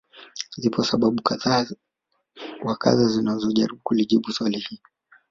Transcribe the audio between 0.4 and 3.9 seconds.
Zipo sababu kadha wa kadha zinazojaribu